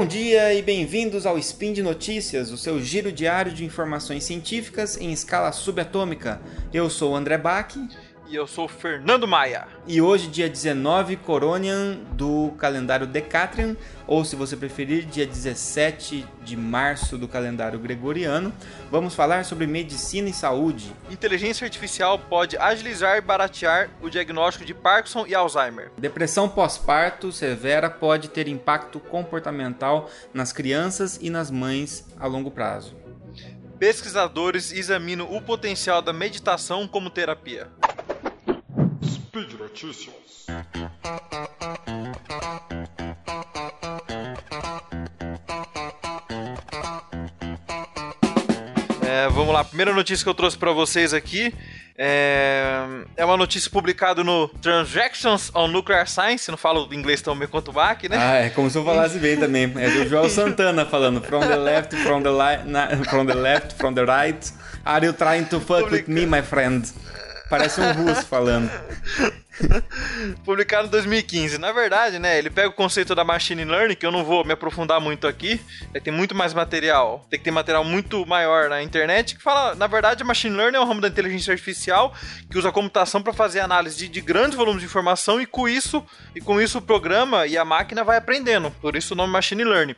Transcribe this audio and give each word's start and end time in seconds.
Bom 0.00 0.06
dia 0.06 0.54
e 0.54 0.62
bem-vindos 0.62 1.26
ao 1.26 1.36
Spin 1.36 1.74
de 1.74 1.82
Notícias, 1.82 2.50
o 2.50 2.56
seu 2.56 2.82
giro 2.82 3.12
diário 3.12 3.52
de 3.52 3.66
informações 3.66 4.24
científicas 4.24 4.96
em 4.96 5.12
escala 5.12 5.52
subatômica. 5.52 6.40
Eu 6.72 6.88
sou 6.88 7.12
o 7.12 7.14
André 7.14 7.36
Bach. 7.36 7.76
E 8.30 8.36
eu 8.36 8.46
sou 8.46 8.66
o 8.66 8.68
Fernando 8.68 9.26
Maia. 9.26 9.66
E 9.88 10.00
hoje, 10.00 10.28
dia 10.28 10.48
19 10.48 11.16
Coronian 11.16 11.98
do 12.12 12.54
calendário 12.58 13.04
Decatrian, 13.04 13.76
ou 14.06 14.24
se 14.24 14.36
você 14.36 14.56
preferir, 14.56 15.04
dia 15.04 15.26
17 15.26 16.24
de 16.44 16.56
março 16.56 17.18
do 17.18 17.26
calendário 17.26 17.76
Gregoriano, 17.76 18.52
vamos 18.88 19.16
falar 19.16 19.44
sobre 19.44 19.66
medicina 19.66 20.28
e 20.28 20.32
saúde. 20.32 20.92
Inteligência 21.10 21.64
artificial 21.64 22.20
pode 22.20 22.56
agilizar 22.56 23.16
e 23.16 23.20
baratear 23.20 23.90
o 24.00 24.08
diagnóstico 24.08 24.64
de 24.64 24.74
Parkinson 24.74 25.26
e 25.26 25.34
Alzheimer. 25.34 25.90
Depressão 25.98 26.48
pós-parto 26.48 27.32
severa 27.32 27.90
pode 27.90 28.28
ter 28.28 28.46
impacto 28.46 29.00
comportamental 29.00 30.08
nas 30.32 30.52
crianças 30.52 31.18
e 31.20 31.30
nas 31.30 31.50
mães 31.50 32.06
a 32.16 32.28
longo 32.28 32.52
prazo. 32.52 32.94
Pesquisadores 33.80 34.70
examinam 34.70 35.26
o 35.34 35.40
potencial 35.40 36.00
da 36.00 36.12
meditação 36.12 36.86
como 36.86 37.10
terapia. 37.10 37.66
Notícias. 39.70 40.46
É, 49.02 49.28
vamos 49.30 49.54
lá, 49.54 49.60
a 49.60 49.64
primeira 49.64 49.94
notícia 49.94 50.24
que 50.24 50.28
eu 50.28 50.34
trouxe 50.34 50.58
para 50.58 50.72
vocês 50.72 51.14
aqui 51.14 51.54
é, 51.96 52.84
é 53.16 53.24
uma 53.24 53.36
notícia 53.36 53.70
publicada 53.70 54.24
no 54.24 54.48
Transactions 54.48 55.52
on 55.54 55.68
Nuclear 55.68 56.06
Science, 56.08 56.50
não 56.50 56.58
falo 56.58 56.92
inglês 56.92 57.22
tão 57.22 57.38
bem 57.38 57.46
quanto 57.46 57.68
o 57.68 57.72
Bach, 57.72 58.02
né? 58.08 58.16
Ah, 58.18 58.36
é 58.36 58.50
como 58.50 58.68
se 58.68 58.76
eu 58.76 58.84
falasse 58.84 59.18
bem 59.18 59.38
também. 59.38 59.72
É 59.76 59.88
do 59.88 60.08
Joel 60.08 60.28
Santana 60.28 60.84
falando 60.84 61.22
from 61.22 61.40
the 61.40 61.56
left, 61.56 61.94
from 61.96 62.22
the, 62.22 62.30
li 62.30 63.04
from 63.04 63.24
the 63.24 63.34
left, 63.34 63.74
from 63.74 63.94
the 63.94 64.04
right. 64.04 64.52
Are 64.84 65.06
you 65.06 65.12
trying 65.12 65.44
to 65.44 65.60
fuck 65.60 65.90
with 65.92 66.08
me, 66.08 66.26
my 66.26 66.42
friend? 66.42 66.84
Parece 67.48 67.80
um 67.80 67.92
russo 67.92 68.26
falando. 68.26 68.70
Publicado 70.44 70.88
em 70.88 70.90
2015. 70.90 71.58
Na 71.58 71.72
verdade, 71.72 72.18
né, 72.18 72.38
ele 72.38 72.50
pega 72.50 72.68
o 72.68 72.72
conceito 72.72 73.14
da 73.14 73.24
machine 73.24 73.64
learning, 73.64 73.94
que 73.94 74.06
eu 74.06 74.12
não 74.12 74.24
vou 74.24 74.44
me 74.44 74.52
aprofundar 74.52 75.00
muito 75.00 75.26
aqui, 75.26 75.60
tem 76.02 76.12
muito 76.12 76.34
mais 76.34 76.54
material, 76.54 77.26
tem 77.30 77.38
que 77.38 77.44
ter 77.44 77.50
material 77.50 77.84
muito 77.84 78.26
maior 78.26 78.68
na 78.68 78.82
internet, 78.82 79.36
que 79.36 79.42
fala, 79.42 79.74
na 79.74 79.86
verdade, 79.86 80.24
machine 80.24 80.56
learning 80.56 80.76
é 80.76 80.80
um 80.80 80.86
ramo 80.86 81.00
da 81.00 81.08
inteligência 81.08 81.52
artificial 81.52 82.14
que 82.50 82.58
usa 82.58 82.68
a 82.68 82.72
computação 82.72 83.22
para 83.22 83.32
fazer 83.32 83.60
análise 83.60 83.96
de, 83.96 84.08
de, 84.08 84.20
grandes 84.20 84.56
volumes 84.56 84.80
de 84.80 84.86
informação 84.86 85.40
e 85.40 85.46
com 85.46 85.68
isso, 85.68 86.04
e 86.34 86.40
com 86.40 86.60
isso 86.60 86.78
o 86.78 86.82
programa 86.82 87.46
e 87.46 87.56
a 87.56 87.64
máquina 87.64 88.02
vai 88.02 88.16
aprendendo. 88.16 88.70
Por 88.80 88.96
isso 88.96 89.14
o 89.14 89.16
nome 89.16 89.32
machine 89.32 89.64
learning. 89.64 89.94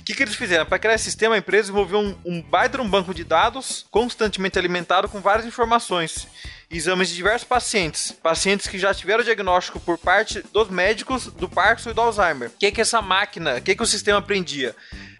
O 0.00 0.04
que, 0.04 0.14
que 0.14 0.22
eles 0.22 0.34
fizeram? 0.34 0.66
Para 0.66 0.78
criar 0.78 0.94
esse 0.94 1.04
sistema, 1.04 1.34
a 1.34 1.38
empresa 1.38 1.64
desenvolveu 1.64 2.00
um, 2.00 2.16
um 2.24 2.42
baita 2.42 2.80
um 2.80 2.88
banco 2.88 3.14
de 3.14 3.24
dados 3.24 3.86
constantemente 3.90 4.58
alimentado 4.58 5.08
com 5.08 5.20
várias 5.20 5.46
informações 5.46 6.26
exames 6.70 7.08
de 7.08 7.14
diversos 7.14 7.46
pacientes, 7.46 8.12
pacientes 8.12 8.66
que 8.66 8.78
já 8.78 8.92
tiveram 8.92 9.22
diagnóstico 9.22 9.78
por 9.80 9.98
parte 9.98 10.42
dos 10.52 10.68
médicos 10.68 11.26
do 11.26 11.48
Parkinson 11.48 11.90
e 11.90 11.94
do 11.94 12.00
Alzheimer. 12.00 12.48
O 12.48 12.58
que, 12.58 12.70
que 12.70 12.80
essa 12.80 13.00
máquina, 13.00 13.56
o 13.56 13.62
que, 13.62 13.74
que 13.74 13.82
o 13.82 13.86
sistema 13.86 14.18
aprendia? 14.18 14.74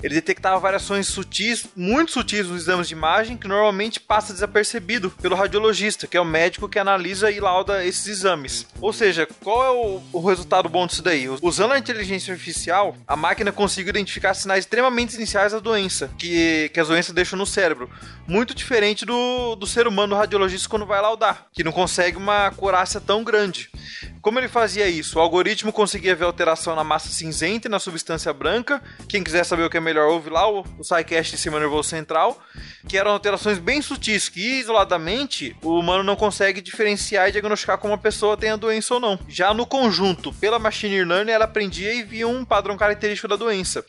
Ele 0.04 0.16
detectava 0.16 0.60
variações 0.60 1.06
sutis, 1.06 1.64
muito 1.74 2.12
sutis 2.12 2.46
nos 2.46 2.64
exames 2.64 2.88
de 2.88 2.92
imagem, 2.92 3.38
que 3.38 3.48
normalmente 3.48 3.98
passa 3.98 4.34
desapercebido 4.34 5.10
pelo 5.10 5.34
radiologista, 5.34 6.06
que 6.06 6.14
é 6.14 6.20
o 6.20 6.26
médico 6.26 6.68
que 6.68 6.78
analisa 6.78 7.30
e 7.30 7.40
lauda 7.40 7.82
esses 7.82 8.06
exames. 8.06 8.66
Ou 8.82 8.92
seja, 8.92 9.26
qual 9.42 9.64
é 9.64 9.70
o, 9.70 10.02
o 10.12 10.28
resultado 10.28 10.68
bom 10.68 10.86
disso 10.86 11.02
daí? 11.02 11.26
Usando 11.40 11.72
a 11.72 11.78
inteligência 11.78 12.34
artificial, 12.34 12.94
a 13.08 13.16
máquina 13.16 13.50
conseguiu 13.50 13.88
identificar 13.88 14.34
sinais 14.34 14.66
extremamente 14.66 15.14
iniciais 15.14 15.52
da 15.52 15.58
doença, 15.58 16.10
que, 16.18 16.68
que 16.74 16.80
as 16.80 16.88
doenças 16.88 17.14
deixam 17.14 17.38
no 17.38 17.46
cérebro. 17.46 17.88
Muito 18.28 18.54
diferente 18.54 19.06
do, 19.06 19.56
do 19.56 19.66
ser 19.66 19.86
humano 19.86 20.14
do 20.14 20.18
radiologista 20.18 20.68
quando 20.68 20.84
vai 20.84 21.00
laudar, 21.00 21.46
que 21.50 21.64
não 21.64 21.72
consegue 21.72 22.18
uma 22.18 22.48
acurácia 22.48 23.00
tão 23.00 23.24
grande. 23.24 23.70
Como 24.24 24.38
ele 24.38 24.48
fazia 24.48 24.88
isso? 24.88 25.18
O 25.18 25.20
algoritmo 25.20 25.70
conseguia 25.70 26.16
ver 26.16 26.24
alteração 26.24 26.74
na 26.74 26.82
massa 26.82 27.10
cinzenta 27.10 27.68
e 27.68 27.70
na 27.70 27.78
substância 27.78 28.32
branca. 28.32 28.82
Quem 29.06 29.22
quiser 29.22 29.44
saber 29.44 29.64
o 29.64 29.68
que 29.68 29.76
é 29.76 29.80
melhor, 29.80 30.08
ouve 30.08 30.30
lá 30.30 30.50
o, 30.50 30.64
o 30.78 30.82
SciCast 30.82 31.32
de 31.32 31.36
Sistema 31.36 31.60
Nervoso 31.60 31.90
Central, 31.90 32.42
que 32.88 32.96
eram 32.96 33.10
alterações 33.10 33.58
bem 33.58 33.82
sutis, 33.82 34.30
que 34.30 34.60
isoladamente 34.60 35.54
o 35.62 35.78
humano 35.78 36.02
não 36.02 36.16
consegue 36.16 36.62
diferenciar 36.62 37.28
e 37.28 37.32
diagnosticar 37.32 37.76
como 37.76 37.92
uma 37.92 37.98
pessoa 37.98 38.34
tem 38.34 38.48
a 38.48 38.56
doença 38.56 38.94
ou 38.94 39.00
não. 39.00 39.18
Já 39.28 39.52
no 39.52 39.66
conjunto, 39.66 40.32
pela 40.32 40.58
machine 40.58 41.04
learning, 41.04 41.30
ela 41.30 41.44
aprendia 41.44 41.92
e 41.92 42.02
via 42.02 42.26
um 42.26 42.46
padrão 42.46 42.78
característico 42.78 43.28
da 43.28 43.36
doença. 43.36 43.84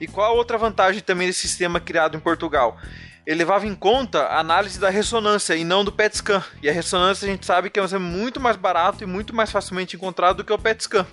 E 0.00 0.06
qual 0.06 0.32
a 0.32 0.34
outra 0.34 0.56
vantagem 0.56 1.02
também 1.02 1.26
desse 1.26 1.46
sistema 1.46 1.78
criado 1.78 2.16
em 2.16 2.20
Portugal? 2.20 2.78
Ele 3.26 3.38
levava 3.38 3.66
em 3.66 3.74
conta 3.74 4.22
a 4.22 4.38
análise 4.38 4.78
da 4.78 4.90
ressonância 4.90 5.54
e 5.56 5.64
não 5.64 5.84
do 5.84 5.90
PET 5.90 6.16
scan. 6.16 6.44
E 6.62 6.68
a 6.68 6.72
ressonância 6.72 7.26
a 7.26 7.30
gente 7.30 7.46
sabe 7.46 7.70
que 7.70 7.80
é 7.80 7.98
muito 7.98 8.38
mais 8.38 8.56
barato 8.56 9.02
e 9.02 9.06
muito 9.06 9.34
mais 9.34 9.50
facilmente 9.50 9.96
encontrado 9.96 10.38
do 10.38 10.44
que 10.44 10.52
o 10.52 10.58
PET 10.58 10.84
scan. 10.84 11.06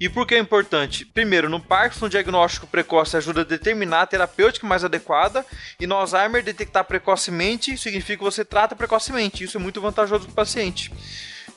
E 0.00 0.08
por 0.08 0.26
que 0.26 0.34
é 0.34 0.38
importante? 0.38 1.04
Primeiro, 1.04 1.48
no 1.48 1.60
Parkinson, 1.60 2.06
o 2.06 2.08
diagnóstico 2.08 2.66
precoce 2.66 3.16
ajuda 3.16 3.42
a 3.42 3.44
determinar 3.44 4.02
a 4.02 4.06
terapêutica 4.06 4.66
mais 4.66 4.84
adequada, 4.84 5.46
e 5.78 5.86
no 5.86 5.94
Alzheimer, 5.94 6.42
detectar 6.42 6.84
precocemente 6.84 7.76
significa 7.76 8.18
que 8.18 8.24
você 8.24 8.44
trata 8.44 8.74
precocemente. 8.74 9.44
Isso 9.44 9.56
é 9.56 9.60
muito 9.60 9.80
vantajoso 9.80 10.24
para 10.24 10.32
o 10.32 10.34
paciente. 10.34 10.92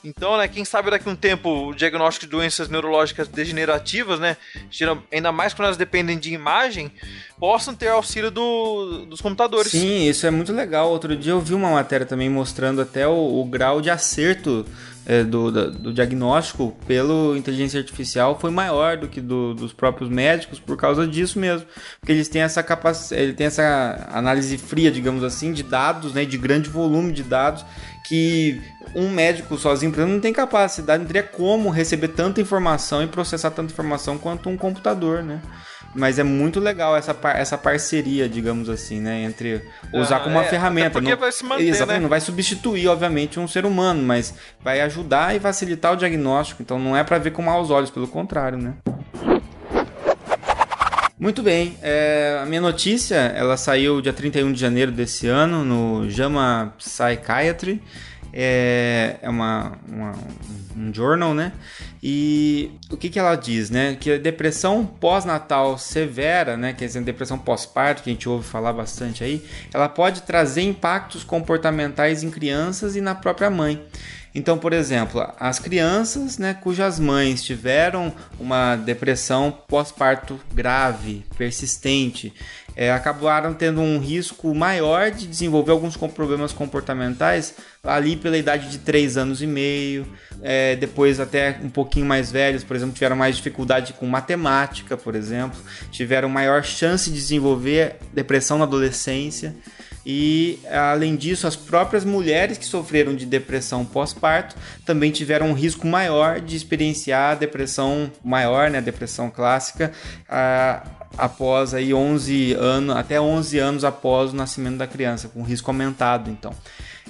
Então, 0.06 0.38
né, 0.38 0.48
quem 0.48 0.64
sabe 0.64 0.92
daqui 0.92 1.10
a 1.10 1.12
um 1.12 1.16
tempo 1.16 1.70
o 1.70 1.74
diagnóstico 1.74 2.28
de 2.28 2.32
doenças 2.32 2.70
neurológicas 2.70 3.28
degenerativas, 3.28 4.20
né, 4.20 4.38
ainda 5.12 5.32
mais 5.32 5.54
quando 5.54 5.66
elas 5.66 5.78
dependem 5.78 6.20
de 6.20 6.32
imagem, 6.32 6.92
possam 7.40 7.74
ter 7.74 7.88
auxílio 7.88 8.30
do, 8.30 9.06
dos 9.08 9.20
computadores. 9.20 9.72
Sim, 9.72 10.08
isso 10.08 10.28
é 10.28 10.32
muito 10.32 10.54
legal. 10.54 10.92
Outro 10.92 11.16
dia 11.16 11.32
eu 11.32 11.42
vi 11.42 11.56
uma 11.56 11.72
matéria 11.72 12.06
também 12.06 12.30
mostrando 12.30 12.82
até 12.82 13.08
o, 13.08 13.42
o 13.42 13.46
grau 13.46 13.82
de 13.82 13.90
acerto 13.90 14.66
é, 15.06 15.24
do, 15.24 15.52
do, 15.52 15.94
diagnóstico 15.94 16.76
pelo 16.88 17.38
inteligência 17.38 17.80
artificial 17.80 18.40
foi 18.40 18.50
maior 18.50 18.98
do 18.98 19.08
que 19.08 19.22
do, 19.22 19.54
dos 19.54 19.72
próprios 19.72 20.10
médicos 20.10 20.60
por 20.60 20.76
causa 20.76 21.08
disso 21.08 21.38
mesmo, 21.38 21.68
porque 22.00 22.12
eles 22.12 22.28
têm 22.28 22.42
essa 22.42 22.64
capacidade, 22.64 23.22
ele 23.22 23.34
tem 23.34 23.48
essa 23.48 24.08
análise 24.12 24.58
fria, 24.58 24.92
digamos 24.92 25.24
assim, 25.24 25.54
de 25.54 25.62
dados, 25.62 26.14
né, 26.14 26.26
de 26.26 26.38
grande 26.38 26.70
volume 26.70 27.12
de 27.12 27.22
dados 27.22 27.64
que 28.08 28.62
um 28.96 29.10
médico 29.10 29.58
sozinho, 29.58 29.92
por 29.92 30.00
exemplo, 30.00 30.14
não 30.14 30.22
tem 30.22 30.32
capacidade, 30.32 31.00
não 31.00 31.06
teria 31.06 31.22
como 31.22 31.70
receber 31.70 32.08
tanta 32.08 32.40
informação 32.40 33.04
e 33.04 33.08
processar 33.08 33.52
tanta 33.52 33.74
informação 33.74 34.18
quanto 34.18 34.50
um 34.50 34.56
computador, 34.56 35.22
né? 35.22 35.42
Mas 35.94 36.18
é 36.18 36.24
muito 36.24 36.60
legal 36.60 36.96
essa, 36.96 37.14
par 37.14 37.38
essa 37.38 37.58
parceria, 37.58 38.28
digamos 38.28 38.70
assim, 38.70 39.00
né? 39.00 39.24
Entre 39.24 39.62
usar 39.94 40.18
ah, 40.18 40.20
como 40.22 40.36
uma 40.36 40.46
é, 40.46 40.50
ferramenta. 40.50 40.92
Porque 40.92 41.12
não, 41.12 41.18
vai 41.18 41.32
se 41.32 41.44
manter, 41.44 41.64
exatamente, 41.64 41.98
né? 41.98 42.02
não 42.02 42.10
vai 42.10 42.22
substituir, 42.22 42.88
obviamente, 42.88 43.40
um 43.40 43.48
ser 43.48 43.66
humano, 43.66 44.02
mas 44.02 44.34
vai 44.62 44.82
ajudar 44.82 45.36
e 45.36 45.40
facilitar 45.40 45.94
o 45.94 45.96
diagnóstico. 45.96 46.62
Então 46.62 46.80
não 46.80 46.96
é 46.96 47.04
para 47.04 47.18
ver 47.18 47.32
com 47.32 47.42
maus 47.42 47.70
olhos, 47.70 47.90
pelo 47.90 48.08
contrário, 48.08 48.58
né? 48.58 48.74
Muito 51.18 51.42
bem, 51.42 51.78
é, 51.82 52.40
a 52.44 52.46
minha 52.46 52.60
notícia 52.60 53.16
ela 53.16 53.56
saiu 53.56 54.02
dia 54.02 54.12
31 54.12 54.52
de 54.52 54.60
janeiro 54.60 54.92
desse 54.92 55.28
ano 55.28 55.64
no 55.64 56.10
JAMA 56.10 56.74
Psychiatry 56.78 57.82
é, 58.38 59.16
é 59.22 59.30
uma, 59.30 59.72
uma, 59.88 60.12
um 60.76 60.94
journal, 60.94 61.34
né? 61.34 61.54
E 62.04 62.70
o 62.92 62.98
que, 62.98 63.10
que 63.10 63.18
ela 63.18 63.36
diz, 63.36 63.70
né? 63.70 63.96
Que 63.98 64.12
a 64.12 64.18
depressão 64.18 64.86
pós-natal 64.86 65.78
severa, 65.78 66.58
né? 66.58 66.74
Quer 66.74 66.88
dizer, 66.88 67.02
depressão 67.02 67.38
pós-parto, 67.38 68.04
que 68.04 68.10
a 68.10 68.14
gente 68.14 68.28
ouve 68.28 68.46
falar 68.46 68.74
bastante 68.74 69.24
aí, 69.24 69.42
ela 69.74 69.88
pode 69.88 70.24
trazer 70.24 70.64
impactos 70.64 71.24
comportamentais 71.24 72.24
em 72.24 72.30
crianças 72.30 72.98
e 72.98 73.02
na 73.02 73.16
própria 73.16 73.50
mãe. 73.50 73.82
Então, 74.38 74.58
por 74.58 74.74
exemplo, 74.74 75.26
as 75.40 75.60
crianças 75.60 76.38
né, 76.38 76.54
cujas 76.54 77.00
mães 77.00 77.42
tiveram 77.42 78.14
uma 78.38 78.76
depressão 78.76 79.58
pós-parto 79.66 80.38
grave, 80.54 81.26
persistente, 81.38 82.34
é, 82.76 82.92
acabaram 82.92 83.54
tendo 83.54 83.80
um 83.80 83.98
risco 83.98 84.54
maior 84.54 85.10
de 85.10 85.26
desenvolver 85.26 85.72
alguns 85.72 85.96
problemas 85.96 86.52
comportamentais 86.52 87.56
ali 87.82 88.18
pela 88.18 88.38
idade 88.38 88.70
de 88.70 88.80
3 88.80 89.16
anos 89.16 89.42
e 89.42 89.48
meio, 89.48 90.06
é, 90.42 90.76
depois 90.76 91.22
até 91.22 91.58
um 91.64 91.70
pouquinho 91.70 92.06
mais 92.06 92.30
velhos, 92.30 92.62
por 92.62 92.76
exemplo, 92.76 92.94
tiveram 92.94 93.16
mais 93.16 93.38
dificuldade 93.38 93.94
com 93.94 94.06
matemática, 94.06 94.98
por 94.98 95.16
exemplo, 95.16 95.58
tiveram 95.92 96.28
maior 96.28 96.62
chance 96.62 97.10
de 97.10 97.16
desenvolver 97.16 97.96
depressão 98.14 98.58
na 98.58 98.66
adolescência. 98.66 99.56
E 100.06 100.60
além 100.72 101.16
disso, 101.16 101.48
as 101.48 101.56
próprias 101.56 102.06
mulheres 102.06 102.58
que 102.58 102.66
sofreram 102.66 103.16
de 103.16 103.26
depressão 103.26 103.84
pós-parto 103.84 104.56
também 104.86 105.12
tiveram 105.12 105.48
um 105.48 105.54
risco 105.54 105.88
maior 105.88 106.40
de 106.40 106.56
experienciar 106.56 107.32
a 107.32 107.36
depressão 107.36 108.12
maior, 108.24 108.70
né, 108.70 108.78
a 108.78 108.82
depressão 108.82 109.32
clássica, 109.32 109.92
após 111.18 111.74
aí 111.74 111.94
11 111.94 112.54
anos, 112.54 112.96
até 112.96 113.20
11 113.20 113.58
anos 113.58 113.84
após 113.84 114.32
o 114.32 114.36
nascimento 114.36 114.78
da 114.78 114.86
criança, 114.86 115.28
com 115.28 115.42
risco 115.42 115.72
aumentado, 115.72 116.30
então. 116.30 116.54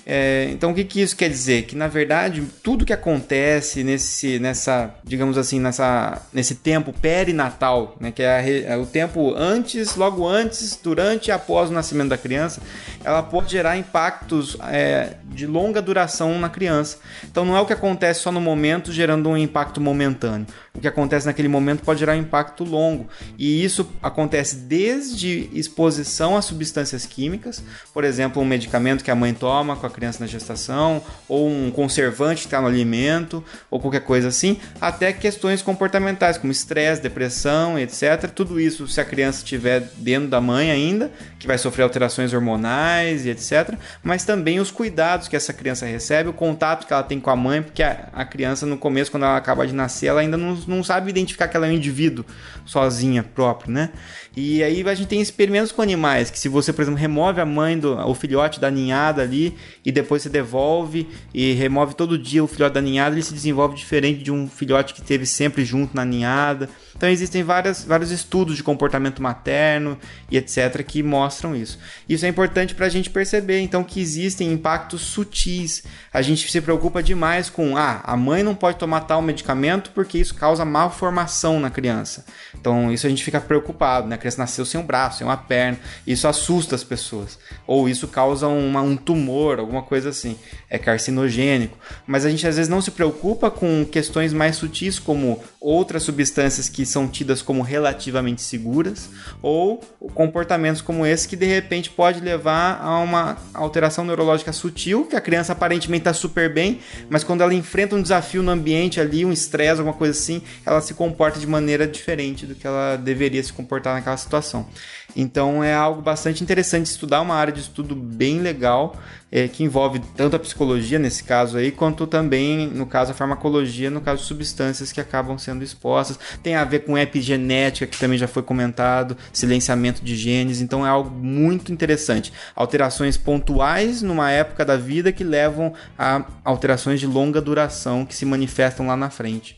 É, 0.06 0.50
então, 0.51 0.71
o 0.71 0.74
que, 0.75 0.83
que 0.83 1.01
isso 1.01 1.15
quer 1.15 1.30
dizer? 1.30 1.63
Que 1.63 1.75
na 1.75 1.88
verdade, 1.88 2.44
tudo 2.62 2.86
que 2.86 2.94
acontece 2.94 3.83
nesse, 3.83 4.39
nessa, 4.39 4.94
digamos 5.03 5.38
assim, 5.38 5.59
nessa, 5.59 6.21
nesse 6.31 6.56
tempo 6.56 6.94
perinatal, 6.94 7.95
né, 8.00 8.12
que 8.12 8.21
é, 8.21 8.27
a, 8.27 8.74
é, 8.74 8.77
o 8.77 8.86
tempo 8.86 9.33
antes, 9.36 9.95
logo 9.95 10.27
antes, 10.27 10.80
durante 10.81 11.27
e 11.27 11.31
após 11.31 11.69
o 11.69 11.74
nascimento 11.74 12.09
da 12.09 12.18
criança, 12.18 12.62
ela 13.03 13.24
pode 13.24 13.51
gerar 13.51 13.77
impactos 13.77 14.57
é, 14.69 15.13
de 15.25 15.47
longa 15.47 15.81
duração 15.81 16.38
na 16.39 16.50
criança. 16.50 16.97
Então, 17.24 17.44
não 17.44 17.56
é 17.56 17.62
o 17.62 17.65
que 17.65 17.74
acontece 17.74 18.21
só 18.21 18.31
no 18.31 18.42
momento 18.42 18.92
gerando 18.92 19.30
um 19.30 19.38
impacto 19.38 19.81
momentâneo. 19.81 20.47
O 20.75 20.80
que 20.80 20.88
acontece 20.88 21.25
naquele 21.25 21.48
momento 21.48 21.81
pode 21.83 22.00
gerar 22.00 22.13
um 22.13 22.19
impacto 22.19 22.63
longo. 22.63 23.07
E 23.38 23.63
isso 23.63 23.89
acontece 24.01 24.57
desde 24.57 25.50
exposição 25.54 26.36
a 26.36 26.42
substâncias 26.42 27.06
químicas, 27.06 27.63
por 27.94 28.04
exemplo, 28.04 28.42
um 28.42 28.45
medicamento 28.45 29.04
que 29.04 29.12
a 29.12 29.16
mãe 29.16 29.33
toma 29.33 29.75
com 29.75 29.86
a 29.86 29.89
criança 29.89 30.19
na 30.19 30.27
gestação, 30.27 31.01
ou 31.27 31.48
um 31.50 31.72
conservante 31.72 32.42
que 32.42 32.48
está 32.48 32.62
no 32.62 32.68
alimento, 32.68 33.44
ou 33.69 33.80
qualquer 33.80 34.01
coisa 34.01 34.27
assim, 34.27 34.60
até 34.80 35.13
questões 35.13 35.62
comportamentais, 35.62 36.38
como 36.38 36.51
estresse, 36.51 37.01
depressão, 37.01 37.80
etc. 37.80 38.30
Tudo 38.33 38.60
isso, 38.60 38.88
se 38.88 39.00
a 39.00 39.06
criança 39.06 39.39
estiver 39.39 39.89
dentro 39.98 40.30
da 40.30 40.42
mãe 40.42 40.71
ainda, 40.71 41.12
que 41.39 41.48
vai 41.48 41.57
sofrer 41.57 41.83
alterações 41.83 42.33
hormonais 42.33 43.25
e 43.25 43.30
etc. 43.30 43.75
Mas 44.04 44.25
também 44.25 44.60
os 44.60 44.71
cuidados 44.71 45.28
que 45.28 45.36
essa 45.36 45.54
criança 45.54 45.86
recebe, 45.86 46.30
o 46.30 46.33
contato 46.33 46.86
que 46.86 46.94
ela 46.94 47.04
tem 47.04 47.19
com 47.19 47.30
a 47.30 47.36
mãe, 47.36 47.62
porque 47.62 47.83
a, 47.83 48.25
criança, 48.25 48.66
no 48.66 48.78
começo, 48.78 49.12
quando 49.12 49.24
ela 49.24 49.38
acaba 49.38 49.66
de 49.66 49.74
nascer, 49.74 50.07
ela 50.07 50.21
ainda 50.21 50.38
não, 50.38 50.56
não 50.69 50.83
sabe 50.83 51.09
identificar 51.09 51.47
que 51.47 51.56
ela 51.57 51.67
é 51.67 51.69
um 51.69 51.73
indivíduo 51.73 52.25
sozinha, 52.65 53.23
próprio, 53.23 53.71
né? 53.71 53.91
E 54.35 54.62
aí 54.62 54.88
a 54.88 54.94
gente 54.94 55.07
tem 55.07 55.21
experimentos 55.21 55.71
com 55.71 55.81
animais, 55.81 56.29
que 56.29 56.38
se 56.38 56.50
você, 56.50 56.73
por 56.73 56.81
exemplo, 56.81 57.00
remove 57.00 57.39
a 57.39 57.45
mãe, 57.45 57.79
do, 57.79 57.95
o 57.95 58.13
filhote 58.13 58.59
da 58.59 58.69
ninhada 58.69 59.21
ali, 59.21 59.56
e 59.83 59.91
depois 59.91 60.21
você 60.21 60.29
devolve 60.29 61.07
e 61.33 61.53
remove 61.53 61.94
todo 61.94 62.17
dia 62.17 62.44
o 62.44 62.47
filhote 62.47 62.73
da 62.73 62.81
ninhada, 62.81 63.15
ele 63.15 63.23
se 63.23 63.33
desenvolve 63.33 63.75
diferente 63.75 64.21
de 64.21 64.31
um 64.31 64.47
filhote 64.47 64.94
que 64.94 65.01
teve 65.01 65.25
sempre 65.25 65.63
junto 65.63 65.95
na 65.95 66.03
ninhada. 66.03 66.69
Então 66.95 67.09
existem 67.09 67.44
várias, 67.44 67.83
vários 67.83 68.11
estudos 68.11 68.56
de 68.56 68.63
comportamento 68.63 69.21
materno 69.21 69.97
e 70.31 70.38
etc. 70.38 70.81
que 70.83 71.03
mostram 71.03 71.56
isso. 71.56 71.77
Isso 72.07 72.25
é 72.25 72.29
importante 72.29 72.73
para 72.73 72.85
a 72.85 72.89
gente 72.89 73.09
perceber, 73.09 73.59
então, 73.59 73.83
que 73.83 74.00
existem 74.00 74.51
impactos 74.51 75.01
sutis. 75.01 75.83
A 76.13 76.21
gente 76.21 76.50
se 76.50 76.61
preocupa 76.61 77.03
demais 77.03 77.50
com, 77.50 77.77
ah, 77.77 78.01
a 78.03 78.15
mãe 78.15 78.44
não 78.44 78.56
pode 78.56 78.77
tomar 78.77 79.01
tal 79.01 79.21
medicamento 79.21 79.91
porque 79.91 80.18
isso 80.18 80.35
causa 80.56 80.63
malformação 80.63 81.60
na 81.60 81.69
criança. 81.69 82.25
Então, 82.54 82.92
isso 82.92 83.06
a 83.06 83.10
gente 83.10 83.24
fica 83.24 83.42
preocupado, 83.42 84.07
né? 84.07 84.16
A 84.16 84.18
criança 84.18 84.38
nasceu 84.38 84.66
sem 84.66 84.80
um 84.80 84.86
braço, 84.86 85.18
sem 85.18 85.28
uma 85.28 85.36
perna. 85.36 85.78
Isso 86.07 86.28
assusta 86.28 86.75
as 86.75 86.84
pessoas. 86.84 87.38
Ou 87.68 87.90
isso 87.90 88.07
causa 88.07 88.48
uma, 88.48 88.81
um 88.81 88.96
tumor, 88.96 89.60
alguma 89.60 89.81
coisa 89.81 90.10
assim. 90.10 90.38
É 90.69 90.78
carcinogênico. 90.78 91.78
Mas 92.07 92.25
a 92.25 92.30
gente 92.30 92.48
às 92.48 92.56
vezes 92.56 92.69
não 92.69 92.81
se 92.81 92.92
preocupa 92.92 93.52
com 93.52 93.86
questões 93.86 94.31
mais 94.31 94.56
sutis, 94.56 94.98
como 94.98 95.44
outras 95.60 96.04
substâncias 96.04 96.69
que 96.69 96.86
são 96.86 97.07
tidas 97.07 97.42
como 97.42 97.62
relativamente 97.62 98.42
seguras, 98.42 99.10
ou 99.42 99.84
comportamentos 100.13 100.81
como 100.81 101.06
esse 101.06 101.28
que 101.28 101.36
de 101.36 101.46
repente 101.46 101.90
pode 101.90 102.22
levar 102.22 102.80
a 102.81 103.00
uma 103.00 103.38
alteração 103.54 104.06
neurológica 104.06 104.54
sutil, 104.54 105.06
que 105.06 105.16
a 105.16 105.22
criança 105.22 105.54
aparentemente 105.54 106.02
está 106.02 106.13
super 106.13 106.54
bem, 106.54 106.80
mas 107.10 107.24
quando 107.24 107.42
ela 107.42 107.54
enfrenta 107.54 107.96
um 107.96 108.02
desafio 108.02 108.44
no 108.44 108.52
ambiente 108.52 109.02
ali, 109.02 109.25
um 109.25 109.34
estresse, 109.34 109.80
alguma 109.80 109.98
coisa 109.98 110.18
assim, 110.18 110.42
ela 110.65 110.81
se 110.81 110.94
comporta 110.94 111.39
de 111.39 111.47
maneira 111.47 111.88
diferente 111.88 112.45
do 112.45 112.56
que 112.56 112.65
ela 112.65 112.95
deveria 112.95 113.42
se 113.44 113.53
comportar 113.53 113.94
naquela 113.94 114.18
situação. 114.18 114.68
Então 115.15 115.63
é 115.63 115.73
algo 115.73 116.01
bastante 116.01 116.44
interessante 116.44 116.88
estudar, 116.88 117.21
uma 117.21 117.35
área 117.35 117.53
de 117.53 117.62
estudo 117.62 117.95
bem 117.95 118.39
legal 118.39 118.95
é, 119.35 119.50
que 119.50 119.65
envolve 119.65 120.00
tanto 120.15 120.38
a 120.38 120.39
psicologia 120.39 120.97
nesse 120.97 121.21
caso 121.25 121.57
aí, 121.57 121.69
quanto 121.69 122.07
também, 122.07 122.67
no 122.67 122.85
caso, 122.85 123.12
a 123.12 123.13
farmacologia, 123.13 123.89
no 123.89 124.00
caso, 124.00 124.23
substâncias 124.23 124.94
que 124.94 125.01
acabam 125.01 125.38
sendo 125.38 125.62
expostas. 125.62 126.17
Tem 126.41 126.56
a 126.56 126.63
ver 126.63 126.85
com 126.85 126.97
epigenética, 126.97 127.85
que 127.85 127.97
também 127.97 128.17
já 128.17 128.29
foi 128.29 128.41
comentado, 128.41 129.17
silenciamento 129.33 130.01
de 130.01 130.15
genes, 130.15 130.62
então 130.62 130.85
é 130.85 130.89
algo 130.89 131.09
muito 131.09 131.69
interessante. 131.69 132.31
Alterações 132.56 133.18
pontuais 133.18 134.01
numa 134.01 134.31
época 134.31 134.63
da 134.63 134.77
vida 134.77 135.11
que 135.11 135.25
levam 135.25 135.73
a 136.00 136.23
alterações 136.45 137.01
de 137.01 137.06
longa 137.06 137.41
duração 137.41 138.06
que 138.06 138.15
se 138.15 138.25
manifestam 138.25 138.88
lá 138.88 138.95
na 138.95 139.09
frente. 139.09 139.57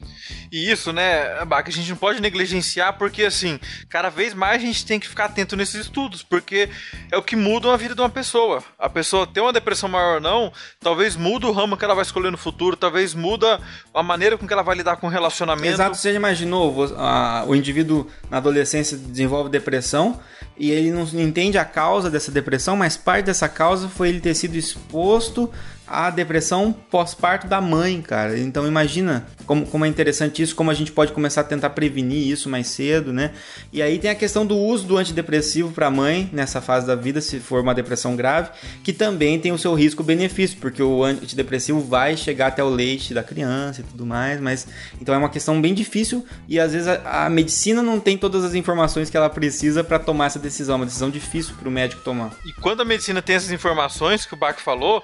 E 0.51 0.71
isso, 0.71 0.91
né, 0.91 1.35
que 1.63 1.69
a 1.69 1.73
gente 1.73 1.89
não 1.91 1.97
pode 1.97 2.19
negligenciar, 2.19 2.97
porque 2.97 3.23
assim, 3.23 3.59
cada 3.89 4.09
vez 4.09 4.33
mais 4.33 4.59
a 4.61 4.65
gente 4.65 4.83
tem 4.87 4.99
que 4.99 5.07
ficar 5.07 5.25
atento 5.25 5.46
nesses 5.55 5.81
estudos, 5.81 6.23
porque 6.23 6.69
é 7.11 7.17
o 7.17 7.23
que 7.23 7.35
muda 7.35 7.73
a 7.73 7.77
vida 7.77 7.95
de 7.95 8.01
uma 8.01 8.09
pessoa. 8.09 8.63
A 8.77 8.89
pessoa 8.89 9.25
tem 9.25 9.41
uma 9.41 9.53
depressão 9.53 9.87
maior 9.89 10.15
ou 10.15 10.21
não, 10.21 10.51
talvez 10.79 11.15
muda 11.15 11.47
o 11.47 11.51
ramo 11.51 11.77
que 11.77 11.85
ela 11.85 11.95
vai 11.95 12.03
escolher 12.03 12.31
no 12.31 12.37
futuro, 12.37 12.75
talvez 12.75 13.13
muda 13.13 13.59
a 13.93 14.03
maneira 14.03 14.37
com 14.37 14.47
que 14.47 14.53
ela 14.53 14.63
vai 14.63 14.75
lidar 14.75 14.97
com 14.97 15.07
o 15.07 15.09
relacionamento. 15.09 15.73
Exato, 15.73 15.95
você 15.95 16.13
imaginou, 16.13 16.93
a, 16.97 17.45
o 17.47 17.55
indivíduo 17.55 18.07
na 18.29 18.37
adolescência 18.37 18.97
desenvolve 18.97 19.49
depressão 19.49 20.19
e 20.57 20.71
ele 20.71 20.91
não 20.91 21.03
entende 21.21 21.57
a 21.57 21.65
causa 21.65 22.09
dessa 22.09 22.31
depressão, 22.31 22.75
mas 22.75 22.97
parte 22.97 23.25
dessa 23.25 23.47
causa 23.47 23.87
foi 23.87 24.09
ele 24.09 24.19
ter 24.19 24.33
sido 24.33 24.55
exposto 24.55 25.51
a 25.87 26.09
depressão 26.09 26.75
pós-parto 26.91 27.47
da 27.47 27.61
mãe, 27.61 28.01
cara. 28.01 28.37
Então 28.37 28.67
imagina 28.67 29.25
como, 29.45 29.65
como 29.65 29.85
é 29.85 29.87
interessante 29.87 30.41
isso, 30.41 30.55
como 30.55 30.69
a 30.69 30.73
gente 30.73 30.91
pode 30.91 31.13
começar 31.13 31.41
a 31.41 31.43
tentar 31.43 31.69
prevenir 31.71 32.27
isso 32.27 32.49
mais 32.49 32.67
cedo, 32.67 33.13
né? 33.13 33.31
E 33.71 33.81
aí 33.81 33.97
tem 33.97 34.11
a 34.11 34.15
questão 34.15 34.45
do 34.45 34.57
uso 34.57 34.85
do 34.85 34.97
antidepressivo 34.97 35.71
para 35.71 35.87
a 35.87 35.91
mãe 35.91 36.29
nessa 36.33 36.59
fase 36.59 36.85
da 36.85 36.95
vida, 36.95 37.21
se 37.21 37.39
for 37.39 37.61
uma 37.61 37.73
depressão 37.73 38.15
grave, 38.15 38.51
que 38.83 38.91
também 38.91 39.39
tem 39.39 39.51
o 39.51 39.57
seu 39.57 39.73
risco-benefício, 39.73 40.57
porque 40.59 40.83
o 40.83 41.03
antidepressivo 41.03 41.79
vai 41.79 42.17
chegar 42.17 42.47
até 42.47 42.63
o 42.63 42.69
leite 42.69 43.13
da 43.13 43.23
criança 43.23 43.81
e 43.81 43.83
tudo 43.83 44.05
mais, 44.05 44.39
mas 44.41 44.67
então 45.01 45.15
é 45.15 45.17
uma 45.17 45.29
questão 45.29 45.61
bem 45.61 45.73
difícil 45.73 46.25
e 46.47 46.59
às 46.59 46.73
vezes 46.73 46.87
a, 46.87 47.25
a 47.25 47.29
medicina 47.29 47.81
não 47.81 47.99
tem 47.99 48.17
todas 48.17 48.43
as 48.43 48.53
informações 48.53 49.09
que 49.09 49.15
ela 49.15 49.29
precisa 49.29 49.83
para 49.83 49.99
tomar 49.99 50.25
essa 50.25 50.39
decisão, 50.39 50.75
uma 50.75 50.85
decisão 50.85 51.09
difícil 51.09 51.55
para 51.55 51.69
o 51.69 51.71
médico 51.71 52.01
tomar. 52.01 52.31
E 52.45 52.51
quando 52.53 52.81
a 52.81 52.85
medicina 52.85 53.21
tem 53.21 53.35
essas 53.35 53.51
informações 53.51 54.25
que 54.25 54.33
o 54.33 54.37
Bach 54.37 54.59
falou, 54.59 55.03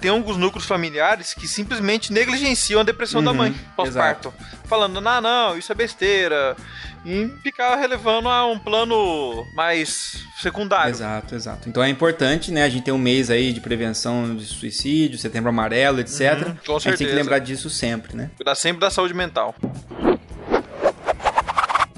tem 0.00 0.10
alguns 0.10 0.36
núcleos 0.36 0.66
familiares 0.66 1.34
que 1.34 1.46
simplesmente 1.46 2.12
negligenciam 2.12 2.80
a 2.80 2.84
depressão 2.84 3.20
uhum, 3.20 3.24
da 3.24 3.32
mãe 3.32 3.54
pós-parto. 3.76 4.32
Falando, 4.64 5.00
não, 5.00 5.20
não, 5.20 5.56
isso 5.56 5.70
é 5.70 5.74
besteira. 5.74 6.56
E 7.06 7.28
ficar 7.42 7.76
relevando 7.76 8.28
a 8.28 8.44
um 8.44 8.58
plano 8.58 9.46
mais 9.54 10.24
secundário. 10.40 10.90
Exato, 10.90 11.34
exato. 11.34 11.68
Então 11.68 11.82
é 11.82 11.88
importante, 11.88 12.50
né? 12.50 12.64
A 12.64 12.68
gente 12.68 12.84
tem 12.84 12.92
um 12.92 12.98
mês 12.98 13.30
aí 13.30 13.52
de 13.52 13.60
prevenção 13.60 14.36
de 14.36 14.44
suicídio, 14.44 15.16
setembro 15.16 15.48
amarelo, 15.48 16.00
etc. 16.00 16.20
Uhum, 16.20 16.28
com 16.28 16.34
certeza. 16.40 16.74
A 16.74 16.78
gente 16.78 16.98
tem 16.98 17.06
que 17.06 17.14
lembrar 17.14 17.38
disso 17.38 17.70
sempre, 17.70 18.16
né? 18.16 18.30
Cuidar 18.36 18.54
sempre 18.56 18.80
da 18.80 18.90
saúde 18.90 19.14
mental. 19.14 19.54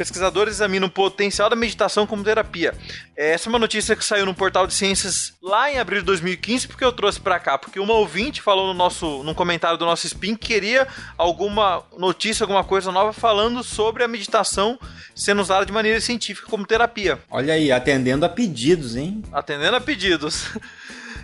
Pesquisadores 0.00 0.54
examinam 0.54 0.88
o 0.88 0.90
potencial 0.90 1.50
da 1.50 1.54
meditação 1.54 2.06
como 2.06 2.24
terapia. 2.24 2.72
Essa 3.14 3.46
é 3.46 3.50
uma 3.50 3.58
notícia 3.58 3.94
que 3.94 4.02
saiu 4.02 4.24
no 4.24 4.32
portal 4.32 4.66
de 4.66 4.72
ciências 4.72 5.34
lá 5.42 5.70
em 5.70 5.78
abril 5.78 6.00
de 6.00 6.06
2015, 6.06 6.68
porque 6.68 6.82
eu 6.82 6.90
trouxe 6.90 7.20
para 7.20 7.38
cá, 7.38 7.58
porque 7.58 7.78
uma 7.78 7.92
ouvinte 7.92 8.40
falou 8.40 8.68
no 8.68 8.72
nosso, 8.72 9.22
num 9.22 9.34
comentário 9.34 9.76
do 9.76 9.84
nosso 9.84 10.06
spin 10.06 10.34
que 10.34 10.54
queria 10.54 10.88
alguma 11.18 11.84
notícia, 11.98 12.44
alguma 12.44 12.64
coisa 12.64 12.90
nova 12.90 13.12
falando 13.12 13.62
sobre 13.62 14.02
a 14.02 14.08
meditação 14.08 14.78
sendo 15.14 15.42
usada 15.42 15.66
de 15.66 15.72
maneira 15.72 16.00
científica 16.00 16.48
como 16.48 16.66
terapia. 16.66 17.18
Olha 17.30 17.52
aí, 17.52 17.70
atendendo 17.70 18.24
a 18.24 18.28
pedidos, 18.30 18.96
hein? 18.96 19.20
Atendendo 19.30 19.76
a 19.76 19.80
pedidos. 19.82 20.46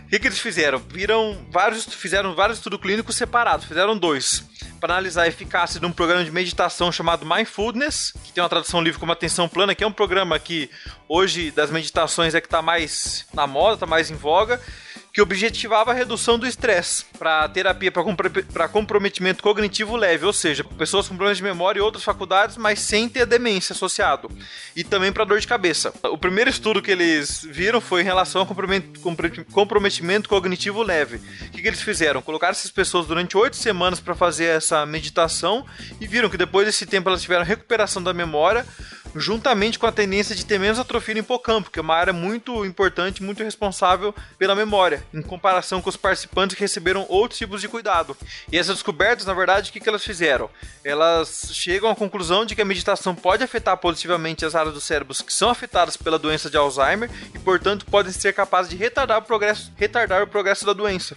O 0.06 0.09
que, 0.09 0.21
que, 0.21 0.28
eles 0.28 0.38
fizeram? 0.38 0.78
Viram 0.78 1.37
vários, 1.50 1.85
fizeram 1.85 2.33
vários 2.33 2.59
estudos 2.59 2.80
clínicos 2.80 3.16
separados, 3.16 3.66
fizeram 3.66 3.99
dois. 3.99 4.45
Para 4.80 4.95
analisar 4.95 5.23
a 5.23 5.28
eficácia 5.28 5.80
de 5.80 5.87
um 5.87 5.92
programa 5.92 6.25
de 6.25 6.30
meditação 6.30 6.92
chamado 6.92 7.25
Mindfulness, 7.25 8.12
que 8.25 8.33
tem 8.33 8.42
uma 8.42 8.49
tradução 8.49 8.83
livre 8.83 9.00
como 9.00 9.12
Atenção 9.12 9.49
Plana, 9.49 9.75
que 9.75 9.83
é 9.83 9.87
um 9.87 9.92
programa 9.92 10.38
que 10.38 10.71
hoje 11.09 11.50
das 11.50 11.71
meditações 11.71 12.35
é 12.35 12.40
que 12.40 12.47
está 12.47 12.61
mais 12.61 13.26
na 13.33 13.47
moda, 13.47 13.75
está 13.75 13.87
mais 13.87 14.11
em 14.11 14.14
voga 14.14 14.61
que 15.16 15.23
objetivava 15.23 15.92
a 15.92 15.94
redução 15.94 16.38
do 16.38 16.46
estresse 16.46 17.06
para 17.18 17.49
terapia 17.49 17.90
para 17.90 18.68
comprometimento 18.68 19.42
cognitivo 19.42 19.96
leve, 19.96 20.26
ou 20.26 20.32
seja, 20.32 20.62
pessoas 20.62 21.08
com 21.08 21.16
problemas 21.16 21.38
de 21.38 21.42
memória 21.42 21.78
e 21.78 21.82
outras 21.82 22.04
faculdades, 22.04 22.58
mas 22.58 22.80
sem 22.80 23.08
ter 23.08 23.25
demência 23.25 23.73
associado, 23.73 24.30
e 24.76 24.85
também 24.85 25.11
para 25.11 25.25
dor 25.25 25.40
de 25.40 25.46
cabeça. 25.46 25.90
O 26.02 26.18
primeiro 26.18 26.50
estudo 26.50 26.82
que 26.82 26.90
eles 26.90 27.42
viram 27.50 27.80
foi 27.80 28.02
em 28.02 28.04
relação 28.04 28.42
ao 28.42 28.54
comprometimento 29.50 30.28
cognitivo 30.28 30.82
leve. 30.82 31.16
O 31.16 31.50
que, 31.50 31.62
que 31.62 31.66
eles 31.66 31.80
fizeram? 31.80 32.20
Colocaram 32.20 32.52
essas 32.52 32.70
pessoas 32.70 33.06
durante 33.06 33.38
oito 33.38 33.56
semanas 33.56 33.99
para 33.99 34.14
fazer 34.14 34.44
essa 34.44 34.85
meditação 34.85 35.64
e 35.99 36.06
viram 36.06 36.28
que 36.28 36.37
depois 36.37 36.66
desse 36.66 36.85
tempo 36.85 37.08
elas 37.08 37.23
tiveram 37.23 37.42
recuperação 37.42 38.02
da 38.02 38.12
memória, 38.12 38.66
juntamente 39.16 39.78
com 39.78 39.87
a 39.87 39.92
tendência 39.92 40.35
de 40.35 40.44
ter 40.44 40.58
menos 40.58 40.78
atrofia 40.78 41.14
no 41.14 41.20
hipocampo, 41.20 41.70
que 41.70 41.78
é 41.78 41.82
uma 41.82 41.94
área 41.94 42.12
muito 42.12 42.64
importante, 42.64 43.23
muito 43.23 43.42
responsável 43.42 44.14
pela 44.38 44.54
memória, 44.54 45.02
em 45.12 45.23
comparação 45.23 45.80
com 45.80 45.88
os 45.88 45.96
participantes 45.96 46.54
que 46.54 46.62
receberam 46.62 47.06
outros 47.08 47.38
tipos 47.38 47.61
de 47.61 47.68
cuidado. 47.68 48.16
E 48.50 48.58
essas 48.58 48.75
descobertas, 48.75 49.26
na 49.26 49.35
verdade, 49.35 49.70
o 49.70 49.73
que, 49.73 49.80
que 49.80 49.88
elas 49.88 50.04
fizeram? 50.04 50.50
Elas 50.85 51.50
chegam 51.52 51.90
à 51.90 51.96
conclusão 51.96 52.44
de 52.44 52.54
que 52.54 52.62
a 52.62 52.64
meditação 52.64 53.14
pode 53.14 53.42
afetar 53.42 53.76
positivamente 53.78 54.44
as 54.44 54.54
áreas 54.54 54.75
do 54.75 54.80
cérebro 54.80 55.16
que 55.25 55.32
são 55.32 55.49
afetadas 55.49 55.96
pela 55.96 56.18
doença 56.18 56.50
de 56.50 56.56
Alzheimer 56.56 57.11
e, 57.35 57.38
portanto, 57.38 57.87
podem 57.87 58.12
ser 58.12 58.32
capazes 58.32 58.70
de 58.70 58.76
retardar 58.76 59.18
o 59.18 59.23
progresso, 59.23 59.73
retardar 59.76 60.23
o 60.23 60.26
progresso 60.26 60.66
da 60.66 60.73
doença. 60.73 61.16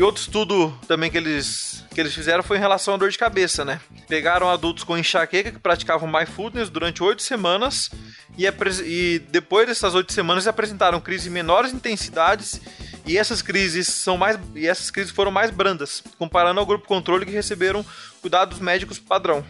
E 0.00 0.02
outro 0.02 0.22
estudo 0.22 0.74
também 0.88 1.10
que 1.10 1.18
eles, 1.18 1.84
que 1.94 2.00
eles 2.00 2.14
fizeram 2.14 2.42
foi 2.42 2.56
em 2.56 2.60
relação 2.60 2.94
à 2.94 2.96
dor 2.96 3.10
de 3.10 3.18
cabeça, 3.18 3.66
né? 3.66 3.78
Pegaram 4.08 4.48
adultos 4.48 4.82
com 4.82 4.96
enxaqueca 4.96 5.52
que 5.52 5.58
praticavam 5.58 6.10
mindfulness 6.10 6.70
durante 6.70 7.02
oito 7.02 7.20
semanas 7.20 7.90
e, 8.38 8.46
e 8.86 9.18
depois 9.28 9.66
dessas 9.66 9.94
oito 9.94 10.10
semanas 10.14 10.46
apresentaram 10.46 11.02
crises 11.02 11.26
em 11.26 11.30
menores 11.30 11.74
intensidades 11.74 12.62
e 13.04 13.18
essas 13.18 13.42
crises 13.42 13.88
são 13.88 14.16
mais 14.16 14.38
e 14.56 14.66
essas 14.66 14.90
crises 14.90 15.12
foram 15.12 15.30
mais 15.30 15.50
brandas, 15.50 16.02
comparando 16.18 16.60
ao 16.60 16.64
grupo 16.64 16.88
controle 16.88 17.26
que 17.26 17.32
receberam 17.32 17.84
cuidados 18.22 18.58
médicos 18.58 18.98
padrão. 18.98 19.44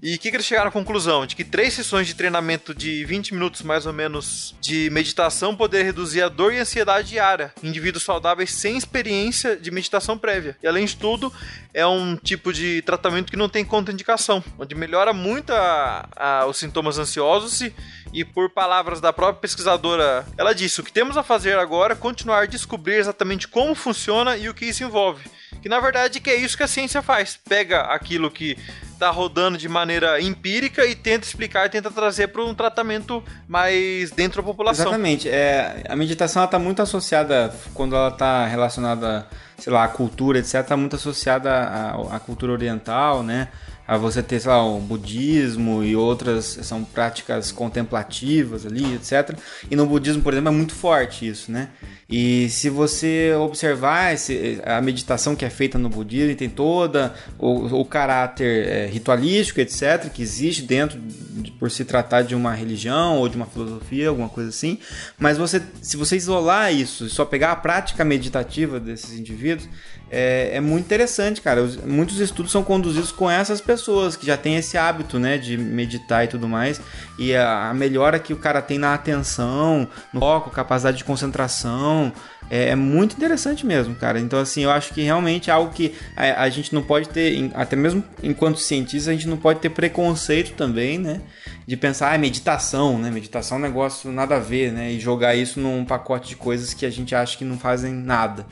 E 0.00 0.14
o 0.14 0.18
que, 0.18 0.30
que, 0.30 0.36
eles 0.36 0.46
chegaram 0.46 0.68
à 0.68 0.72
conclusão? 0.72 1.26
De 1.26 1.34
que 1.34 1.42
três 1.42 1.74
sessões 1.74 2.06
de 2.06 2.14
treinamento 2.14 2.72
de 2.72 3.04
20 3.04 3.34
minutos 3.34 3.62
mais 3.62 3.84
ou 3.84 3.92
menos 3.92 4.54
de 4.60 4.88
meditação 4.90 5.56
poderia 5.56 5.86
reduzir 5.86 6.22
a 6.22 6.28
dor 6.28 6.52
e 6.52 6.58
a 6.58 6.62
ansiedade 6.62 7.08
diária 7.08 7.52
em 7.62 7.68
indivíduos 7.68 8.04
saudáveis 8.04 8.52
sem 8.52 8.76
experiência 8.76 9.56
de 9.56 9.70
meditação 9.72 10.16
prévia. 10.16 10.56
E 10.62 10.68
além 10.68 10.84
de 10.84 10.96
tudo, 10.96 11.32
é 11.74 11.84
um 11.86 12.16
tipo 12.16 12.52
de 12.52 12.80
tratamento 12.82 13.30
que 13.30 13.36
não 13.36 13.48
tem 13.48 13.64
contraindicação, 13.64 14.42
onde 14.56 14.74
melhora 14.74 15.12
muito 15.12 15.52
a, 15.52 16.08
a, 16.14 16.46
os 16.46 16.58
sintomas 16.58 16.98
ansiosos 16.98 17.60
e, 17.60 17.74
e, 18.12 18.24
por 18.24 18.50
palavras 18.50 19.00
da 19.00 19.12
própria 19.12 19.40
pesquisadora, 19.40 20.24
ela 20.36 20.54
disse: 20.54 20.80
o 20.80 20.84
que 20.84 20.92
temos 20.92 21.16
a 21.16 21.24
fazer 21.24 21.58
agora 21.58 21.94
é 21.94 21.96
continuar 21.96 22.42
a 22.42 22.46
descobrir 22.46 22.94
exatamente 22.94 23.48
como 23.48 23.74
funciona 23.74 24.36
e 24.36 24.48
o 24.48 24.54
que 24.54 24.66
isso 24.66 24.84
envolve. 24.84 25.28
Que 25.60 25.68
na 25.68 25.80
verdade 25.80 26.20
que 26.20 26.30
é 26.30 26.36
isso 26.36 26.56
que 26.56 26.62
a 26.62 26.68
ciência 26.68 27.02
faz. 27.02 27.38
Pega 27.48 27.82
aquilo 27.82 28.30
que 28.30 28.56
está 28.98 29.10
rodando 29.10 29.56
de 29.56 29.68
maneira 29.68 30.20
empírica 30.20 30.84
e 30.84 30.94
tenta 30.94 31.24
explicar, 31.24 31.70
tenta 31.70 31.88
trazer 31.90 32.28
para 32.28 32.44
um 32.44 32.52
tratamento 32.52 33.22
mais 33.46 34.10
dentro 34.10 34.42
da 34.42 34.46
população. 34.46 34.86
Exatamente. 34.86 35.28
É, 35.28 35.84
a 35.88 35.94
meditação 35.94 36.44
está 36.44 36.58
muito 36.58 36.82
associada, 36.82 37.54
quando 37.74 37.94
ela 37.94 38.08
está 38.08 38.44
relacionada, 38.46 39.26
sei 39.56 39.72
lá, 39.72 39.84
à 39.84 39.88
cultura, 39.88 40.40
etc., 40.40 40.54
está 40.56 40.76
muito 40.76 40.96
associada 40.96 41.50
à, 41.50 42.16
à 42.16 42.20
cultura 42.20 42.52
oriental, 42.52 43.22
né? 43.22 43.48
A 43.88 43.96
você 43.96 44.22
ter, 44.22 44.38
sei 44.38 44.50
lá, 44.50 44.62
o 44.62 44.78
budismo 44.80 45.82
e 45.82 45.96
outras 45.96 46.58
são 46.60 46.84
práticas 46.84 47.50
contemplativas 47.50 48.66
ali, 48.66 48.94
etc. 48.96 49.34
E 49.70 49.74
no 49.74 49.86
budismo, 49.86 50.22
por 50.22 50.34
exemplo, 50.34 50.50
é 50.50 50.52
muito 50.52 50.74
forte 50.74 51.26
isso, 51.26 51.50
né? 51.50 51.70
E 52.06 52.50
se 52.50 52.68
você 52.68 53.32
observar 53.40 54.12
esse, 54.12 54.60
a 54.64 54.78
meditação 54.82 55.34
que 55.34 55.42
é 55.42 55.48
feita 55.48 55.78
no 55.78 55.88
budismo, 55.88 56.36
tem 56.36 56.50
toda 56.50 57.14
o, 57.38 57.80
o 57.80 57.84
caráter 57.84 58.68
é, 58.68 58.86
ritualístico, 58.86 59.58
etc., 59.58 60.10
que 60.12 60.20
existe 60.20 60.62
dentro 60.62 61.00
de, 61.00 61.50
por 61.52 61.70
se 61.70 61.82
tratar 61.82 62.20
de 62.22 62.34
uma 62.34 62.52
religião 62.52 63.16
ou 63.16 63.26
de 63.26 63.36
uma 63.36 63.46
filosofia, 63.46 64.10
alguma 64.10 64.28
coisa 64.28 64.50
assim. 64.50 64.78
Mas 65.18 65.38
você, 65.38 65.62
se 65.80 65.96
você 65.96 66.14
isolar 66.14 66.74
isso 66.74 67.06
e 67.06 67.10
só 67.10 67.24
pegar 67.24 67.52
a 67.52 67.56
prática 67.56 68.04
meditativa 68.04 68.78
desses 68.78 69.18
indivíduos, 69.18 69.66
é, 70.10 70.50
é, 70.54 70.60
muito 70.60 70.84
interessante, 70.84 71.40
cara. 71.40 71.62
Os, 71.62 71.76
muitos 71.76 72.18
estudos 72.20 72.50
são 72.50 72.62
conduzidos 72.62 73.12
com 73.12 73.30
essas 73.30 73.60
pessoas 73.60 74.16
que 74.16 74.26
já 74.26 74.36
têm 74.36 74.56
esse 74.56 74.78
hábito, 74.78 75.18
né, 75.18 75.36
de 75.36 75.56
meditar 75.56 76.24
e 76.24 76.28
tudo 76.28 76.48
mais. 76.48 76.80
E 77.18 77.34
a, 77.34 77.70
a 77.70 77.74
melhora 77.74 78.18
que 78.18 78.32
o 78.32 78.36
cara 78.36 78.62
tem 78.62 78.78
na 78.78 78.94
atenção, 78.94 79.88
no 80.12 80.20
foco, 80.20 80.50
capacidade 80.50 80.98
de 80.98 81.04
concentração, 81.04 82.12
é, 82.50 82.70
é, 82.70 82.76
muito 82.76 83.16
interessante 83.16 83.66
mesmo, 83.66 83.94
cara. 83.94 84.18
Então, 84.18 84.38
assim, 84.38 84.64
eu 84.64 84.70
acho 84.70 84.94
que 84.94 85.02
realmente 85.02 85.50
é 85.50 85.52
algo 85.52 85.72
que 85.72 85.94
a, 86.16 86.42
a 86.42 86.48
gente 86.48 86.74
não 86.74 86.82
pode 86.82 87.08
ter, 87.08 87.50
até 87.54 87.76
mesmo 87.76 88.02
enquanto 88.22 88.58
cientista, 88.58 89.10
a 89.10 89.12
gente 89.12 89.28
não 89.28 89.36
pode 89.36 89.60
ter 89.60 89.70
preconceito 89.70 90.54
também, 90.54 90.98
né? 90.98 91.20
De 91.68 91.76
pensar, 91.76 92.14
ah, 92.14 92.16
meditação, 92.16 92.98
né? 92.98 93.10
Meditação 93.10 93.58
é 93.58 93.60
um 93.60 93.62
negócio 93.62 94.10
nada 94.10 94.36
a 94.36 94.38
ver, 94.38 94.72
né? 94.72 94.90
E 94.90 94.98
jogar 94.98 95.34
isso 95.34 95.60
num 95.60 95.84
pacote 95.84 96.30
de 96.30 96.36
coisas 96.36 96.72
que 96.72 96.86
a 96.86 96.90
gente 96.90 97.14
acha 97.14 97.36
que 97.36 97.44
não 97.44 97.58
fazem 97.58 97.92
nada. 97.92 98.46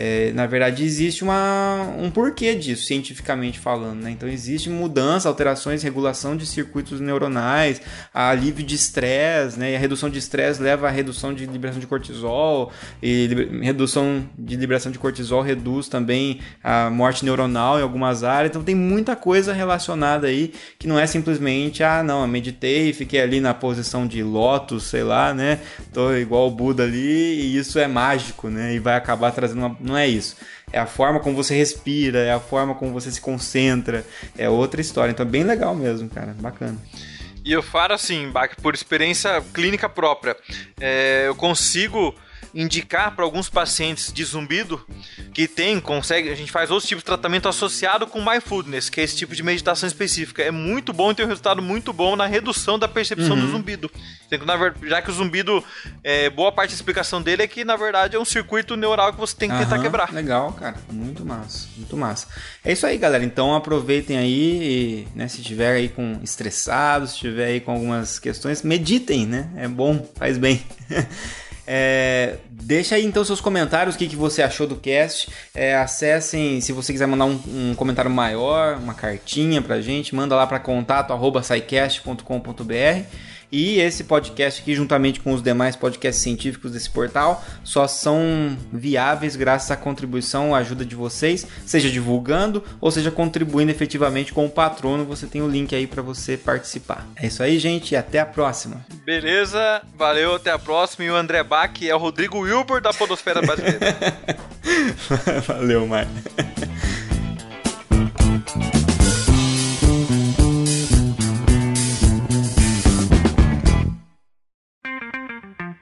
É, 0.00 0.30
na 0.32 0.46
verdade, 0.46 0.84
existe 0.84 1.24
uma, 1.24 1.92
um 1.98 2.08
porquê 2.08 2.54
disso, 2.54 2.86
cientificamente 2.86 3.58
falando. 3.58 4.00
Né? 4.02 4.12
Então, 4.12 4.28
existe 4.28 4.70
mudança, 4.70 5.28
alterações, 5.28 5.82
regulação 5.82 6.36
de 6.36 6.46
circuitos 6.46 7.00
neuronais, 7.00 7.82
alívio 8.14 8.64
de 8.64 8.76
estresse, 8.76 9.58
né? 9.58 9.72
e 9.72 9.76
a 9.76 9.78
redução 9.78 10.08
de 10.08 10.20
estresse 10.20 10.62
leva 10.62 10.86
à 10.86 10.90
redução 10.90 11.34
de 11.34 11.44
liberação 11.46 11.80
de 11.80 11.86
cortisol, 11.88 12.70
e 13.02 13.28
redução 13.60 14.24
de 14.38 14.54
liberação 14.54 14.92
de 14.92 15.00
cortisol 15.00 15.42
reduz 15.42 15.88
também 15.88 16.38
a 16.62 16.88
morte 16.88 17.24
neuronal 17.24 17.80
em 17.80 17.82
algumas 17.82 18.22
áreas. 18.22 18.50
Então, 18.50 18.62
tem 18.62 18.76
muita 18.76 19.16
coisa 19.16 19.52
relacionada 19.52 20.28
aí 20.28 20.52
que 20.78 20.86
não 20.86 20.96
é 20.96 21.08
simplesmente, 21.08 21.82
ah, 21.82 22.04
não, 22.04 22.22
eu 22.22 22.28
meditei, 22.58 22.92
fiquei 22.92 23.20
ali 23.20 23.40
na 23.40 23.54
posição 23.54 24.06
de 24.06 24.22
lótus, 24.22 24.84
sei 24.84 25.02
lá, 25.02 25.32
né? 25.32 25.60
Tô 25.92 26.14
igual 26.14 26.48
o 26.48 26.50
Buda 26.50 26.82
ali, 26.82 27.40
e 27.40 27.56
isso 27.56 27.78
é 27.78 27.86
mágico, 27.86 28.48
né? 28.48 28.74
E 28.74 28.78
vai 28.78 28.96
acabar 28.96 29.30
trazendo 29.30 29.60
uma 29.60 29.76
não 29.80 29.96
é 29.96 30.06
isso. 30.06 30.36
É 30.72 30.78
a 30.78 30.86
forma 30.86 31.20
como 31.20 31.36
você 31.36 31.56
respira, 31.56 32.18
é 32.18 32.32
a 32.32 32.40
forma 32.40 32.74
como 32.74 32.92
você 32.92 33.10
se 33.10 33.20
concentra, 33.20 34.04
é 34.36 34.50
outra 34.50 34.80
história. 34.80 35.12
Então 35.12 35.24
é 35.24 35.28
bem 35.28 35.44
legal 35.44 35.74
mesmo, 35.74 36.08
cara. 36.08 36.34
Bacana. 36.38 36.76
E 37.44 37.52
eu 37.52 37.62
falo 37.62 37.94
assim, 37.94 38.28
Bach, 38.28 38.54
por 38.60 38.74
experiência 38.74 39.42
clínica 39.54 39.88
própria, 39.88 40.36
é, 40.78 41.24
eu 41.28 41.34
consigo 41.34 42.14
indicar 42.54 43.14
para 43.14 43.24
alguns 43.24 43.48
pacientes 43.48 44.12
de 44.12 44.24
zumbido 44.24 44.84
que 45.32 45.46
tem, 45.46 45.80
consegue, 45.80 46.30
a 46.30 46.34
gente 46.34 46.50
faz 46.50 46.70
outros 46.70 46.88
tipos 46.88 47.02
de 47.02 47.06
tratamento 47.06 47.48
associado 47.48 48.06
com 48.06 48.24
mindfulness, 48.24 48.88
que 48.88 49.00
é 49.00 49.04
esse 49.04 49.16
tipo 49.16 49.34
de 49.34 49.42
meditação 49.42 49.86
específica. 49.86 50.42
É 50.42 50.50
muito 50.50 50.92
bom 50.92 51.10
e 51.10 51.14
tem 51.14 51.24
um 51.24 51.28
resultado 51.28 51.62
muito 51.62 51.92
bom 51.92 52.16
na 52.16 52.26
redução 52.26 52.78
da 52.78 52.88
percepção 52.88 53.36
uhum. 53.36 53.40
do 53.40 53.50
zumbido. 53.52 53.90
Já 54.82 55.00
que 55.00 55.10
o 55.10 55.14
zumbido, 55.14 55.64
é, 56.02 56.28
boa 56.28 56.52
parte 56.52 56.70
da 56.70 56.76
explicação 56.76 57.22
dele 57.22 57.42
é 57.42 57.46
que, 57.46 57.64
na 57.64 57.76
verdade, 57.76 58.16
é 58.16 58.18
um 58.18 58.24
circuito 58.24 58.76
neural 58.76 59.12
que 59.12 59.20
você 59.20 59.34
tem 59.34 59.48
que 59.48 59.54
uhum, 59.54 59.62
tentar 59.62 59.78
quebrar. 59.78 60.12
Legal, 60.12 60.52
cara. 60.52 60.76
Muito 60.90 61.24
massa. 61.24 61.68
Muito 61.76 61.96
massa. 61.96 62.26
É 62.64 62.72
isso 62.72 62.86
aí, 62.86 62.98
galera. 62.98 63.24
Então 63.24 63.54
aproveitem 63.54 64.18
aí, 64.18 65.08
né? 65.14 65.28
Se 65.28 65.42
tiver 65.42 65.76
aí 65.76 65.88
com 65.88 66.20
estressado, 66.22 67.06
se 67.06 67.16
tiver 67.16 67.46
aí 67.46 67.60
com 67.60 67.72
algumas 67.72 68.18
questões, 68.18 68.62
meditem, 68.62 69.26
né? 69.26 69.50
É 69.56 69.68
bom, 69.68 70.06
faz 70.16 70.36
bem. 70.36 70.62
É, 71.70 72.36
deixa 72.50 72.94
aí 72.94 73.04
então 73.04 73.22
seus 73.22 73.42
comentários, 73.42 73.94
o 73.94 73.98
que, 73.98 74.08
que 74.08 74.16
você 74.16 74.42
achou 74.42 74.66
do 74.66 74.76
cast. 74.76 75.28
É, 75.54 75.76
acessem, 75.76 76.62
se 76.62 76.72
você 76.72 76.94
quiser 76.94 77.06
mandar 77.06 77.26
um, 77.26 77.38
um, 77.46 77.74
comentário 77.74 78.10
maior, 78.10 78.78
uma 78.78 78.94
cartinha 78.94 79.60
pra 79.60 79.78
gente, 79.78 80.14
manda 80.14 80.34
lá 80.34 80.46
para 80.46 80.58
contato 80.58 81.12
arroba 81.12 81.42
e 83.50 83.80
esse 83.80 84.04
podcast 84.04 84.60
aqui, 84.60 84.74
juntamente 84.74 85.20
com 85.20 85.32
os 85.32 85.42
demais 85.42 85.74
podcasts 85.74 86.22
científicos 86.22 86.72
desse 86.72 86.90
portal, 86.90 87.42
só 87.64 87.86
são 87.86 88.56
viáveis 88.72 89.36
graças 89.36 89.70
à 89.70 89.76
contribuição, 89.76 90.54
à 90.54 90.58
ajuda 90.58 90.84
de 90.84 90.94
vocês, 90.94 91.46
seja 91.64 91.90
divulgando 91.90 92.62
ou 92.80 92.90
seja 92.90 93.10
contribuindo 93.10 93.70
efetivamente 93.70 94.32
com 94.32 94.44
o 94.44 94.50
patrono. 94.50 95.04
Você 95.04 95.26
tem 95.26 95.40
o 95.42 95.48
link 95.48 95.74
aí 95.74 95.86
para 95.86 96.02
você 96.02 96.36
participar. 96.36 97.06
É 97.16 97.26
isso 97.26 97.42
aí, 97.42 97.58
gente, 97.58 97.92
e 97.92 97.96
até 97.96 98.20
a 98.20 98.26
próxima. 98.26 98.84
Beleza, 99.04 99.82
valeu, 99.96 100.34
até 100.34 100.50
a 100.50 100.58
próxima. 100.58 101.04
E 101.04 101.10
o 101.10 101.16
André 101.16 101.42
Bach 101.42 101.72
é 101.82 101.94
o 101.94 101.98
Rodrigo 101.98 102.40
Wilbur 102.40 102.80
da 102.80 102.92
Podosfera 102.92 103.40
Brasileira. 103.40 103.96
valeu, 105.46 105.86
Mar. 105.86 106.06